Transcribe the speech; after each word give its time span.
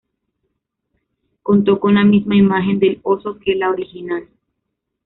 Contó 1.43 1.79
con 1.79 1.93
la 1.93 2.03
misma 2.03 2.35
imagen 2.35 2.79
del 2.79 2.99
oso 3.03 3.37
que 3.37 3.53
la 3.53 3.69
original. 3.69 4.27